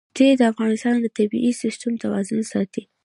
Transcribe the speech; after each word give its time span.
ښتې 0.13 0.27
د 0.39 0.41
افغانستان 0.51 0.95
د 1.01 1.05
طبعي 1.17 1.51
سیسټم 1.61 1.93
توازن 2.03 2.41
ساتي. 2.51 2.83